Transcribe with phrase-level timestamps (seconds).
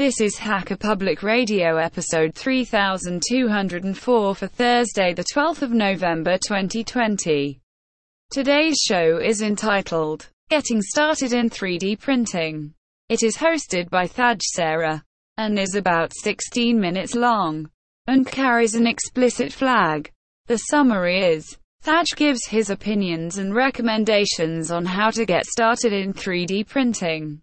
[0.00, 7.60] This is Hacker Public Radio episode 3204 for Thursday, the 12th of November 2020.
[8.32, 12.72] Today's show is entitled Getting Started in 3D Printing.
[13.10, 15.04] It is hosted by Thaj Sarah
[15.36, 17.68] and is about 16 minutes long
[18.06, 20.10] and carries an explicit flag.
[20.46, 26.14] The summary is Thaj gives his opinions and recommendations on how to get started in
[26.14, 27.42] 3D printing.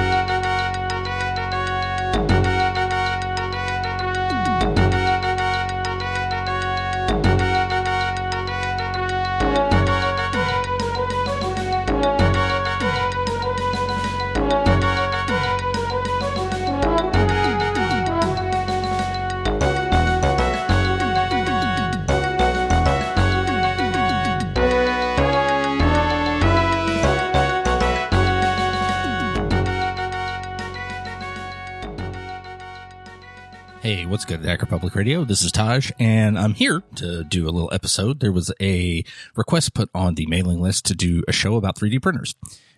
[33.91, 35.25] Hey, what's good, Hacker Public Radio?
[35.25, 38.21] This is Thaj, and I'm here to do a little episode.
[38.21, 39.03] There was a
[39.35, 42.33] request put on the mailing list to do a show about 3D printers.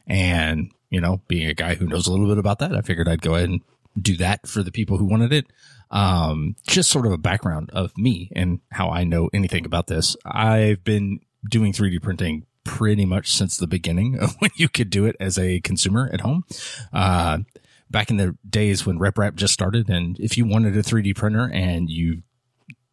[0.08, 3.08] And, you know, being a guy who knows a little bit about that, I figured
[3.08, 3.62] I'd go ahead and
[3.96, 5.46] do that for the people who wanted it.
[5.92, 10.18] Um, just sort of a background of me and how I know anything about this.
[10.26, 15.06] I've been doing 3D printing pretty much since the beginning of when you could do
[15.06, 16.44] it as a consumer at home.
[16.92, 17.38] Uh,
[17.94, 21.50] back in the days when RepRap just started, and if you wanted a 3D printer
[21.54, 22.24] and you,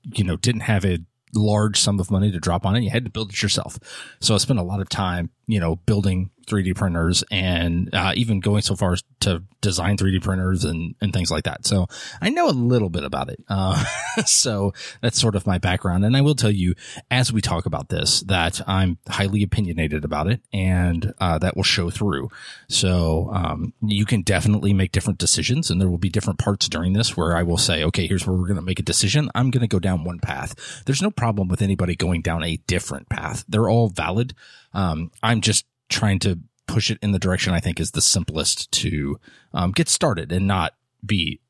[0.04, 1.00] you know, didn't have a
[1.34, 3.78] large sum of money to drop on it, you had to build it yourself.
[4.20, 8.40] So I spent a lot of time, you know, building 3D printers and uh, even
[8.40, 11.64] going so far as to design 3D printers and, and things like that.
[11.66, 11.86] So
[12.20, 13.42] I know a little bit about it.
[13.48, 13.84] Uh,
[14.26, 16.04] so that's sort of my background.
[16.04, 16.74] And I will tell you
[17.10, 21.62] as we talk about this that I'm highly opinionated about it and uh, that will
[21.62, 22.30] show through.
[22.68, 26.94] So um, you can definitely make different decisions and there will be different parts during
[26.94, 29.30] this where I will say, okay, here's where we're going to make a decision.
[29.34, 30.82] I'm going to go down one path.
[30.86, 33.44] There's no problem with anybody going down a different path.
[33.48, 34.34] They're all valid.
[34.72, 38.70] Um, I'm just trying to push it in the direction I think is the simplest
[38.72, 39.18] to
[39.52, 41.40] um, get started and not be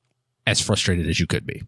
[0.46, 1.62] as frustrated as you could be.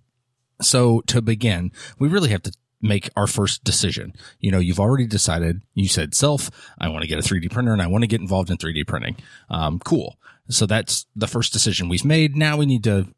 [0.60, 4.14] So to begin, we really have to make our first decision.
[4.40, 7.72] You know, you've already decided, you said self, I want to get a 3D printer
[7.72, 9.16] and I want to get involved in 3D printing.
[9.50, 10.18] Um, cool.
[10.48, 12.36] So that's the first decision we've made.
[12.36, 13.08] Now we need to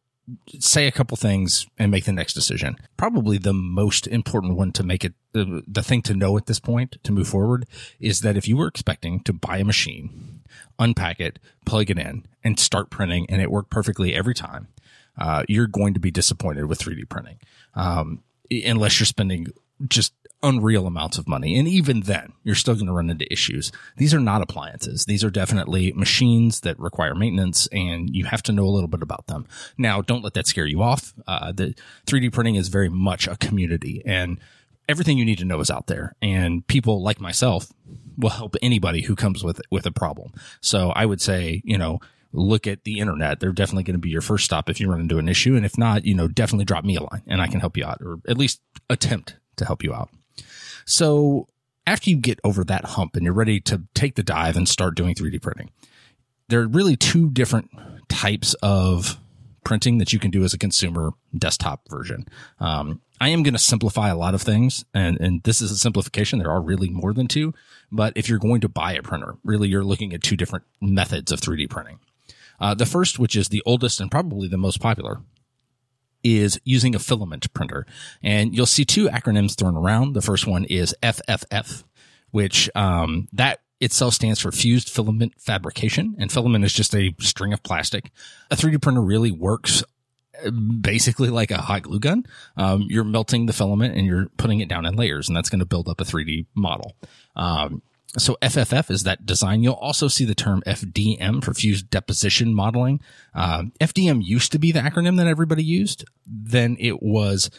[0.58, 2.76] say a couple things and make the next decision.
[2.96, 6.60] Probably the most important one to make it the, the thing to know at this
[6.60, 7.66] point to move forward
[8.00, 10.42] is that if you were expecting to buy a machine,
[10.78, 14.68] unpack it, plug it in and start printing and it worked perfectly every time,
[15.18, 17.38] uh, you're going to be disappointed with 3D printing.
[17.74, 19.48] Um, unless you're spending
[19.88, 20.12] just
[20.44, 21.58] unreal amounts of money.
[21.58, 23.72] And even then, you're still going to run into issues.
[23.96, 25.06] These are not appliances.
[25.06, 29.02] These are definitely machines that require maintenance and you have to know a little bit
[29.02, 29.46] about them.
[29.78, 31.14] Now, don't let that scare you off.
[31.26, 31.74] Uh, the
[32.06, 34.38] 3D printing is very much a community and
[34.86, 37.72] everything you need to know is out there and people like myself
[38.18, 40.30] will help anybody who comes with, with a problem.
[40.60, 42.00] So I would say, you know,
[42.32, 43.40] look at the internet.
[43.40, 45.56] They're definitely going to be your first stop if you run into an issue.
[45.56, 47.86] And if not, you know, definitely drop me a line and I can help you
[47.86, 48.60] out or at least
[48.90, 50.10] attempt to help you out.
[50.86, 51.48] So
[51.86, 54.94] after you get over that hump and you're ready to take the dive and start
[54.94, 55.70] doing 3D printing,
[56.48, 57.70] there are really two different
[58.08, 59.18] types of
[59.64, 62.26] printing that you can do as a consumer desktop version.
[62.60, 65.78] Um, I am going to simplify a lot of things, and, and this is a
[65.78, 66.38] simplification.
[66.38, 67.54] There are really more than two,
[67.90, 71.32] but if you're going to buy a printer, really you're looking at two different methods
[71.32, 71.98] of 3D printing.
[72.60, 75.20] Uh, the first, which is the oldest and probably the most popular,
[76.24, 77.86] is using a filament printer.
[78.22, 80.14] And you'll see two acronyms thrown around.
[80.14, 81.84] The first one is FFF,
[82.30, 86.16] which um, that itself stands for fused filament fabrication.
[86.18, 88.10] And filament is just a string of plastic.
[88.50, 89.84] A 3D printer really works
[90.44, 92.24] uh, basically like a hot glue gun.
[92.56, 95.60] Um, you're melting the filament and you're putting it down in layers, and that's going
[95.60, 96.96] to build up a 3D model.
[97.36, 97.82] Um,
[98.18, 99.62] so FFF is that design.
[99.62, 103.00] You'll also see the term FDM for fused deposition modeling.
[103.34, 106.04] Uh, FDM used to be the acronym that everybody used.
[106.26, 107.50] Then it was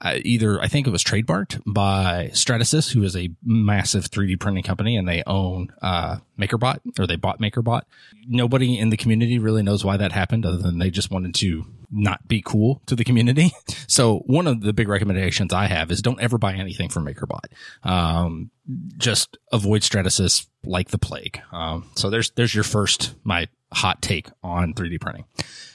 [0.00, 4.62] uh, either, I think it was trademarked by Stratasys, who is a massive 3D printing
[4.62, 7.82] company and they own, uh, MakerBot or they bought MakerBot.
[8.26, 11.64] Nobody in the community really knows why that happened other than they just wanted to
[11.94, 13.52] not be cool to the community.
[13.86, 17.44] So one of the big recommendations I have is don't ever buy anything from MakerBot.
[17.84, 18.50] Um,
[18.96, 21.40] just avoid Stratasys like the plague.
[21.52, 25.26] Um, so there's, there's your first, my hot take on 3D printing.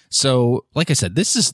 [0.09, 1.53] So like I said, this is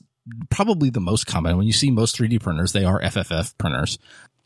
[0.50, 1.56] probably the most common.
[1.56, 3.98] When you see most 3D printers, they are FFF printers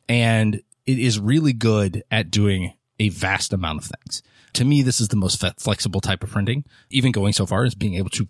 [0.09, 0.57] and
[0.87, 4.23] it is really good at doing a vast amount of things.
[4.55, 7.75] To me, this is the most flexible type of printing, even going so far as
[7.75, 8.29] being able to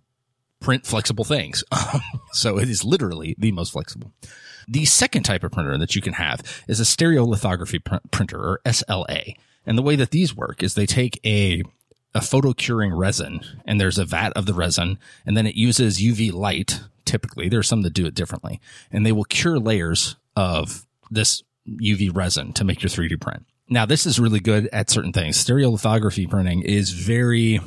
[0.60, 1.64] print flexible things.
[2.32, 4.12] so it is literally the most flexible.
[4.68, 8.60] The second type of printer that you can have is a stereolithography pr- printer or
[8.64, 9.34] SLA.
[9.66, 11.62] And the way that these work is they take a
[12.12, 16.00] a photo curing resin and there's a vat of the resin and then it uses
[16.00, 18.60] UV light typically there's some that do it differently
[18.90, 23.46] and they will cure layers of this UV resin to make your 3D print.
[23.68, 25.42] Now this is really good at certain things.
[25.42, 27.60] Stereolithography printing is very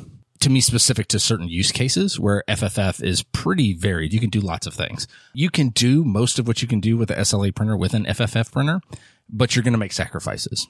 [0.44, 4.12] to me specific to certain use cases where FFF is pretty varied.
[4.12, 5.08] You can do lots of things.
[5.32, 8.04] You can do most of what you can do with the SLA printer with an
[8.04, 8.82] FFF printer,
[9.30, 10.68] but you're going to make sacrifices.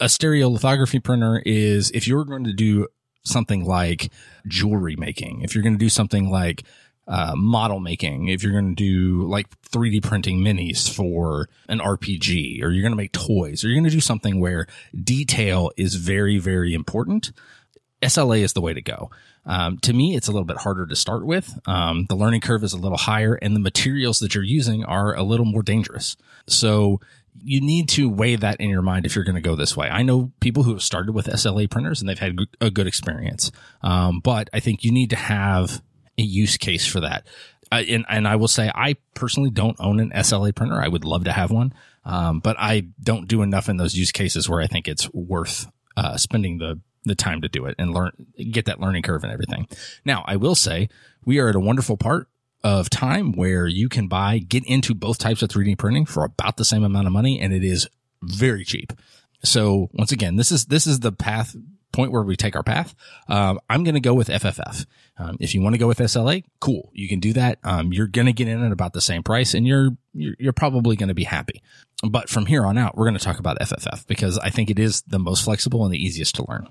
[0.00, 2.88] A stereolithography printer is if you're going to do
[3.24, 4.12] something like
[4.46, 6.64] jewelry making, if you're going to do something like
[7.08, 12.62] uh, model making, if you're going to do like 3D printing minis for an RPG,
[12.62, 15.94] or you're going to make toys, or you're going to do something where detail is
[15.94, 17.32] very, very important,
[18.06, 19.10] SLA is the way to go.
[19.44, 21.58] Um, to me, it's a little bit harder to start with.
[21.66, 25.14] Um, the learning curve is a little higher, and the materials that you're using are
[25.14, 26.16] a little more dangerous.
[26.46, 27.00] So
[27.42, 29.88] you need to weigh that in your mind if you're going to go this way.
[29.88, 33.50] I know people who have started with SLA printers and they've had a good experience,
[33.82, 35.82] um, but I think you need to have
[36.18, 37.26] a use case for that.
[37.70, 40.80] Uh, and, and I will say, I personally don't own an SLA printer.
[40.80, 41.74] I would love to have one,
[42.04, 45.66] um, but I don't do enough in those use cases where I think it's worth
[45.96, 48.12] uh, spending the the time to do it and learn,
[48.50, 49.66] get that learning curve and everything.
[50.04, 50.88] Now, I will say
[51.24, 52.28] we are at a wonderful part
[52.62, 56.56] of time where you can buy, get into both types of 3D printing for about
[56.56, 57.40] the same amount of money.
[57.40, 57.88] And it is
[58.22, 58.92] very cheap.
[59.44, 61.54] So once again, this is, this is the path
[61.92, 62.94] point where we take our path.
[63.28, 64.84] Um, I'm going to go with FFF.
[65.18, 66.90] Um, if you want to go with SLA, cool.
[66.92, 67.58] You can do that.
[67.64, 70.52] Um, you're going to get in at about the same price and you're, you're, you're
[70.52, 71.62] probably going to be happy.
[72.08, 74.78] But from here on out, we're going to talk about FFF because I think it
[74.78, 76.68] is the most flexible and the easiest to learn.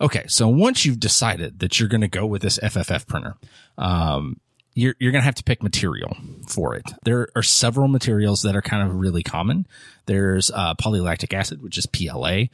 [0.00, 3.36] Okay, so once you've decided that you're going to go with this FFF printer,
[3.78, 4.40] um,
[4.74, 6.16] you're you're going to have to pick material
[6.46, 6.84] for it.
[7.04, 9.66] There are several materials that are kind of really common.
[10.04, 12.44] There's uh, polylactic acid, which is PLA.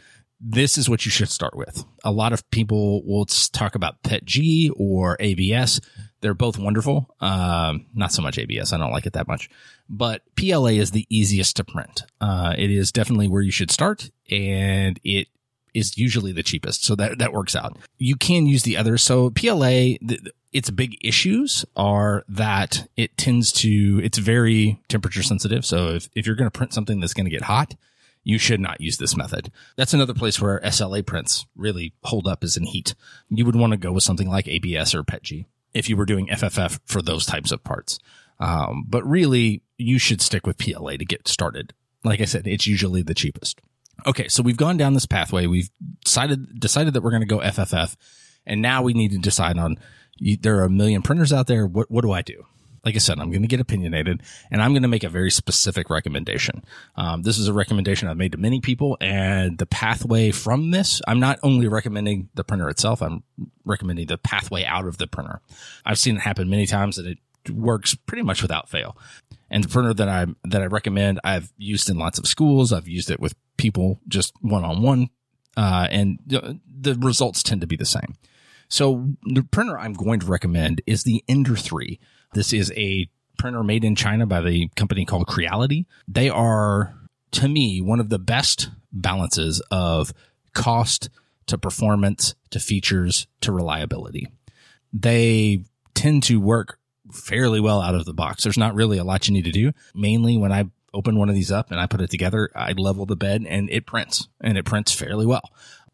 [0.41, 1.85] This is what you should start with.
[2.05, 5.81] A lot of people will talk about PETG or ABS.
[6.21, 7.15] They're both wonderful.
[7.21, 8.73] Um, not so much ABS.
[8.73, 9.49] I don't like it that much,
[9.89, 12.03] but PLA is the easiest to print.
[12.21, 15.29] Uh, it is definitely where you should start and it
[15.75, 16.85] is usually the cheapest.
[16.85, 17.79] So that, that works out.
[17.99, 19.03] You can use the others.
[19.03, 25.65] So PLA, the, its big issues are that it tends to, it's very temperature sensitive.
[25.65, 27.75] So if, if you're going to print something that's going to get hot,
[28.25, 29.51] you should not use this method.
[29.77, 32.95] That's another place where SLA prints really hold up is in heat.
[33.29, 36.29] You would want to go with something like ABS or PETG if you were doing
[36.29, 37.99] FFF for those types of parts.
[38.39, 41.75] Um, but really, you should stick with PLA to get started.
[42.05, 43.61] Like I said, it's usually the cheapest.
[44.07, 45.47] Okay, so we've gone down this pathway.
[45.47, 45.71] We've
[46.05, 47.97] decided decided that we're going to go FFF,
[48.47, 49.79] and now we need to decide on.
[50.19, 51.67] There are a million printers out there.
[51.67, 52.45] What what do I do?
[52.85, 55.31] Like I said, I'm going to get opinionated, and I'm going to make a very
[55.31, 56.65] specific recommendation.
[56.97, 61.01] Um, this is a recommendation I've made to many people, and the pathway from this,
[61.07, 63.01] I'm not only recommending the printer itself.
[63.01, 63.23] I'm
[63.65, 65.41] recommending the pathway out of the printer.
[65.87, 67.19] I've seen it happen many times, that it
[67.51, 68.97] works pretty much without fail.
[69.51, 72.73] And the printer that I that I recommend, I've used in lots of schools.
[72.73, 75.11] I've used it with people just one on one,
[75.57, 78.15] and the results tend to be the same.
[78.69, 82.01] So the printer I'm going to recommend is the Ender 3.
[82.33, 85.87] This is a printer made in China by the company called Creality.
[86.09, 86.95] They are,
[87.33, 90.15] to me, one of the best balances of
[90.55, 91.11] cost
[91.47, 94.29] to performance to features to reliability.
[94.95, 96.79] They tend to work
[97.13, 98.43] fairly well out of the box.
[98.43, 99.73] There's not really a lot you need to do.
[99.95, 103.07] Mainly when I open one of these up and I put it together, I level
[103.07, 105.51] the bed and it prints and it prints fairly well.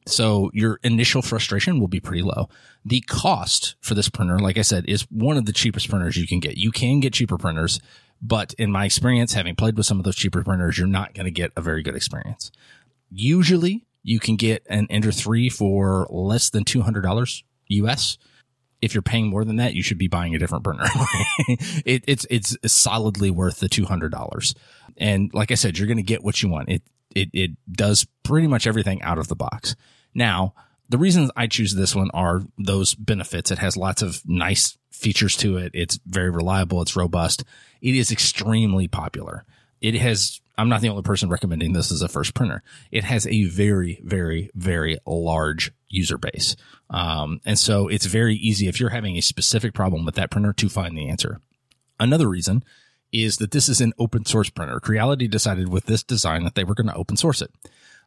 [0.07, 2.49] So your initial frustration will be pretty low.
[2.85, 6.27] The cost for this printer, like I said, is one of the cheapest printers you
[6.27, 6.57] can get.
[6.57, 7.79] You can get cheaper printers,
[8.23, 11.27] but in my experience, having played with some of those cheaper printers, you're not going
[11.27, 12.51] to get a very good experience.
[13.11, 18.19] Usually you can get an Ender 3 for less than $200 US
[18.81, 20.85] if you're paying more than that, you should be buying a different burner.
[21.85, 24.55] it, it's it's solidly worth the two hundred dollars.
[24.97, 26.69] And like I said, you're going to get what you want.
[26.69, 26.83] It
[27.15, 29.75] it it does pretty much everything out of the box.
[30.15, 30.55] Now,
[30.89, 33.51] the reasons I choose this one are those benefits.
[33.51, 35.73] It has lots of nice features to it.
[35.75, 36.83] It's very reliable.
[36.83, 37.45] It's robust.
[37.81, 39.45] It is extremely popular.
[39.81, 42.65] It has I'm not the only person recommending this as a first printer.
[42.91, 46.57] It has a very, very, very large user base.
[46.91, 50.53] Um, and so it's very easy if you're having a specific problem with that printer
[50.53, 51.41] to find the answer.
[52.01, 52.65] Another reason
[53.13, 54.81] is that this is an open source printer.
[54.81, 57.53] Creality decided with this design that they were going to open source it.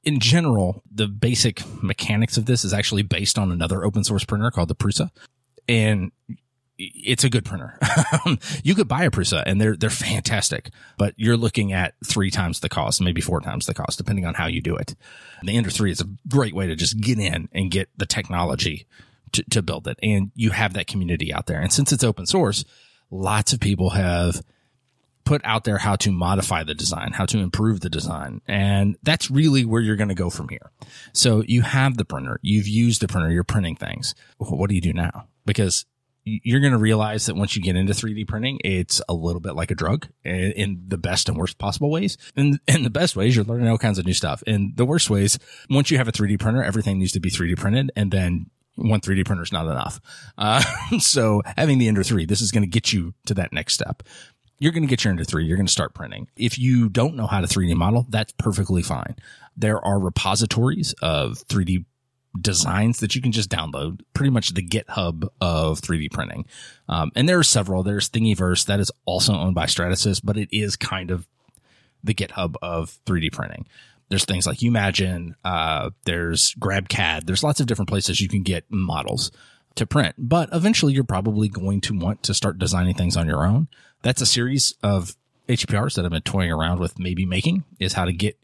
[0.03, 4.51] In general, the basic mechanics of this is actually based on another open source printer
[4.51, 5.09] called the Prusa.
[5.69, 6.11] And
[6.81, 7.77] it's a good printer.
[8.63, 12.59] you could buy a Prusa and they're, they're fantastic, but you're looking at three times
[12.59, 14.95] the cost, maybe four times the cost, depending on how you do it.
[15.43, 18.87] The Ender 3 is a great way to just get in and get the technology
[19.33, 19.99] to, to build it.
[20.01, 21.61] And you have that community out there.
[21.61, 22.65] And since it's open source,
[23.09, 24.41] lots of people have
[25.23, 28.41] put out there how to modify the design, how to improve the design.
[28.47, 30.71] And that's really where you're going to go from here.
[31.13, 34.15] So you have the printer, you've used the printer, you're printing things.
[34.37, 35.27] What do you do now?
[35.45, 35.85] Because
[36.23, 39.55] you're going to realize that once you get into 3D printing, it's a little bit
[39.55, 42.17] like a drug in the best and worst possible ways.
[42.35, 44.43] And in the best ways, you're learning all kinds of new stuff.
[44.45, 47.57] In the worst ways, once you have a 3D printer, everything needs to be 3D
[47.57, 47.91] printed.
[47.95, 49.99] And then one 3D printer is not enough.
[50.37, 50.61] Uh,
[50.99, 54.03] so having the Ender 3, this is going to get you to that next step.
[54.59, 55.43] You're going to get your Ender 3.
[55.43, 56.27] You're going to start printing.
[56.37, 59.15] If you don't know how to 3D model, that's perfectly fine.
[59.57, 61.85] There are repositories of 3D
[62.39, 66.45] designs that you can just download pretty much the GitHub of 3D printing.
[66.87, 67.83] Um, and there are several.
[67.83, 71.27] There's Thingiverse that is also owned by Stratasys, but it is kind of
[72.03, 73.67] the GitHub of 3D printing.
[74.09, 78.65] There's things like YouMagine, uh, there's GrabCAD, there's lots of different places you can get
[78.69, 79.31] models
[79.75, 80.15] to print.
[80.17, 83.69] But eventually you're probably going to want to start designing things on your own.
[84.01, 85.15] That's a series of
[85.47, 88.37] HPRs that I've been toying around with maybe making is how to get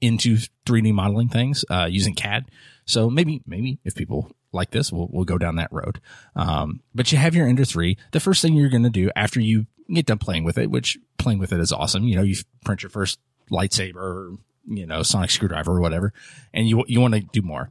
[0.00, 2.46] into 3D modeling things uh, using CAD.
[2.84, 6.00] So maybe, maybe if people like this, we'll, we'll go down that road.
[6.36, 7.96] Um, but you have your Ender 3.
[8.12, 10.98] The first thing you're going to do after you get done playing with it, which
[11.18, 12.04] playing with it is awesome.
[12.04, 13.18] You know, you print your first
[13.50, 14.36] lightsaber,
[14.66, 16.12] you know, sonic screwdriver or whatever,
[16.52, 17.70] and you, you want to do more.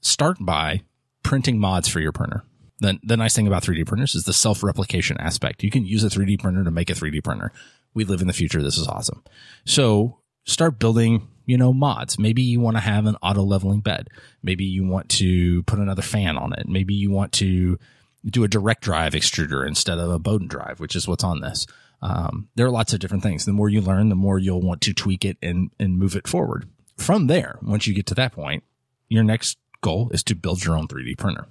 [0.00, 0.82] Start by
[1.22, 2.44] printing mods for your printer.
[2.80, 5.62] The, the nice thing about 3D printers is the self replication aspect.
[5.62, 7.52] You can use a 3D printer to make a 3D printer.
[7.94, 8.62] We live in the future.
[8.62, 9.22] This is awesome.
[9.64, 12.18] So start building you know, mods.
[12.18, 14.08] Maybe you want to have an auto leveling bed.
[14.42, 16.68] Maybe you want to put another fan on it.
[16.68, 17.78] Maybe you want to
[18.24, 21.66] do a direct drive extruder instead of a Bowden drive, which is what's on this.
[22.00, 23.44] Um, there are lots of different things.
[23.44, 26.28] The more you learn, the more you'll want to tweak it and, and move it
[26.28, 26.68] forward.
[26.96, 28.62] From there, once you get to that point,
[29.08, 31.46] your next goal is to build your own 3D printer.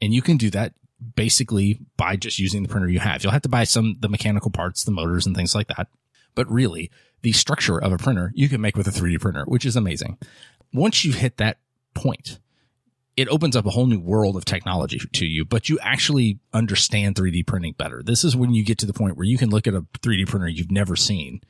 [0.00, 0.74] And you can do that
[1.14, 3.22] basically by just using the printer you have.
[3.22, 5.88] You'll have to buy some, the mechanical parts, the motors and things like that.
[6.36, 9.66] But really, the structure of a printer you can make with a 3D printer, which
[9.66, 10.18] is amazing.
[10.72, 11.58] Once you hit that
[11.94, 12.38] point,
[13.16, 17.16] it opens up a whole new world of technology to you, but you actually understand
[17.16, 18.02] 3D printing better.
[18.04, 20.28] This is when you get to the point where you can look at a 3D
[20.28, 21.40] printer you've never seen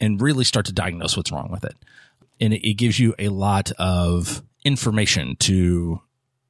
[0.00, 1.76] and really start to diagnose what's wrong with it.
[2.40, 6.00] And it, gives you a lot of information to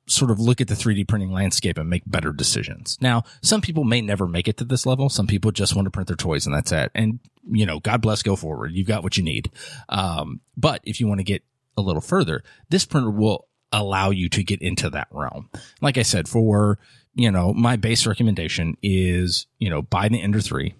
[0.06, 2.99] sort of look at the 3D printing landscape and make better decisions.
[3.00, 5.08] Now, some people may never make it to this level.
[5.08, 6.90] Some people just want to print their toys and that's it.
[6.94, 7.20] And,
[7.50, 8.73] you know, God bless, go forward.
[8.73, 9.50] You've got what you need.
[9.88, 11.42] Um, but if you want to get
[11.76, 15.49] a little further, this printer will allow you to get into that realm.
[15.80, 16.78] Like I said, for,
[17.14, 20.75] you know, my base recommendation is, you know, buy the Ender 3.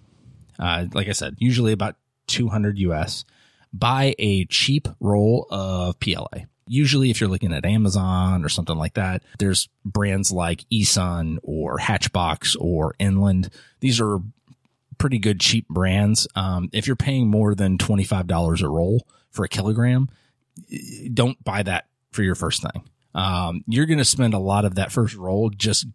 [0.59, 1.95] Uh, like I said, usually about
[2.27, 3.25] 200 US.
[3.73, 8.95] Buy a cheap roll of PLA Usually, if you're looking at Amazon or something like
[8.95, 13.49] that, there's brands like eSun or Hatchbox or Inland.
[13.81, 14.19] These are
[14.97, 16.27] pretty good cheap brands.
[16.35, 20.09] Um, if you're paying more than $25 a roll for a kilogram,
[21.13, 22.83] don't buy that for your first thing.
[23.13, 25.85] Um, you're going to spend a lot of that first roll just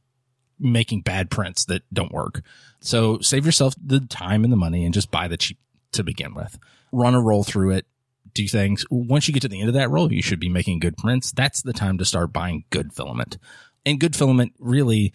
[0.59, 2.43] making bad prints that don't work.
[2.81, 5.59] So save yourself the time and the money and just buy the cheap
[5.93, 6.59] to begin with.
[6.93, 7.87] Run a roll through it
[8.35, 8.85] do things.
[8.91, 11.33] Once you get to the end of that roll, you should be making good prints.
[11.33, 13.39] That's the time to start buying good filament.
[13.85, 15.13] And good filament, really,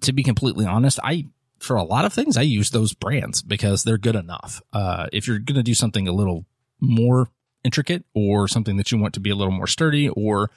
[0.00, 1.26] to be completely honest, I
[1.58, 4.62] for a lot of things I use those brands because they're good enough.
[4.72, 6.46] Uh, if you're going to do something a little
[6.80, 7.28] more
[7.64, 10.50] intricate or something that you want to be a little more sturdy or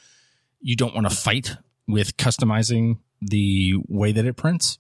[0.60, 1.56] you don't want to fight
[1.88, 4.78] with customizing the way that it prints,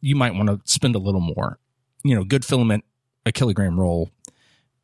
[0.00, 1.58] you might want to spend a little more.
[2.04, 2.84] You know, good filament,
[3.26, 4.10] a kilogram roll,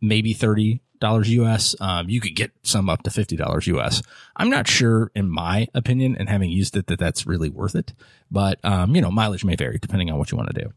[0.00, 1.74] maybe 30 dollars US.
[1.80, 4.02] Um, you could get some up to fifty dollars US.
[4.36, 7.92] I'm not sure, in my opinion, and having used it, that that's really worth it.
[8.30, 10.72] But um, you know, mileage may vary depending on what you want to do.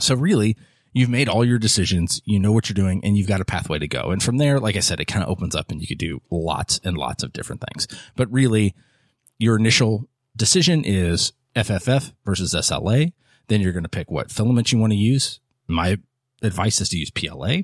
[0.00, 0.56] So really,
[0.92, 2.22] you've made all your decisions.
[2.24, 4.10] You know what you're doing, and you've got a pathway to go.
[4.10, 6.22] And from there, like I said, it kind of opens up, and you could do
[6.30, 7.86] lots and lots of different things.
[8.16, 8.74] But really,
[9.38, 13.12] your initial decision is FFF versus SLA.
[13.48, 15.40] Then you're going to pick what filament you want to use.
[15.66, 15.98] My
[16.42, 17.62] advice is to use PLA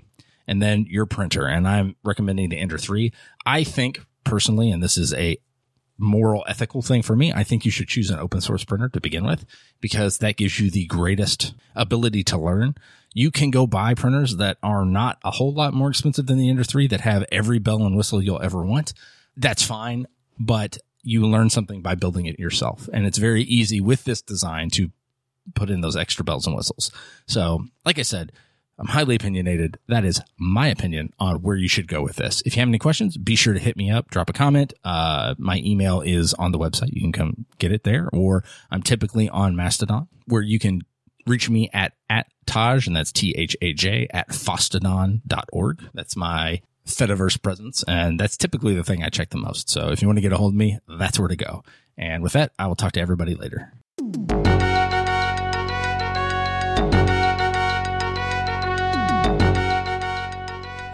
[0.48, 1.46] and then your printer.
[1.46, 3.12] And I'm recommending the Ender 3.
[3.46, 5.36] I think personally, and this is a
[5.98, 7.32] moral ethical thing for me.
[7.32, 9.44] I think you should choose an open source printer to begin with
[9.80, 12.76] because that gives you the greatest ability to learn.
[13.14, 16.48] You can go buy printers that are not a whole lot more expensive than the
[16.48, 18.94] Ender 3 that have every bell and whistle you'll ever want.
[19.36, 20.06] That's fine,
[20.38, 22.88] but you learn something by building it yourself.
[22.92, 24.90] And it's very easy with this design to
[25.54, 26.92] put in those extra bells and whistles.
[27.26, 28.32] So, like I said,
[28.78, 29.78] I'm highly opinionated.
[29.88, 32.42] That is my opinion on where you should go with this.
[32.46, 34.72] If you have any questions, be sure to hit me up, drop a comment.
[34.84, 36.92] Uh, my email is on the website.
[36.92, 40.82] You can come get it there, or I'm typically on Mastodon, where you can
[41.26, 45.82] reach me at, at Thaj, and that's T H A J, at fosstodon.org.
[45.92, 49.68] That's my Fediverse presence, and that's typically the thing I check the most.
[49.68, 51.64] So if you want to get a hold of me, that's where to go.
[51.96, 53.72] And with that, I will talk to everybody later.